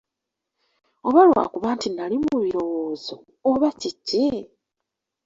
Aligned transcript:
Oba 1.07 1.21
lwakuba 1.29 1.69
nti 1.75 1.87
nnali 1.89 2.15
mu 2.25 2.35
birowoozo, 2.43 3.15
oba 3.49 3.69
kiki? 3.79 4.25